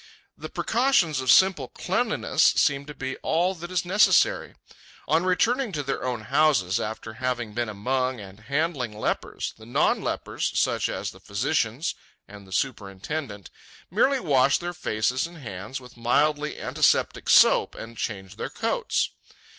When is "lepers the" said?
8.97-9.65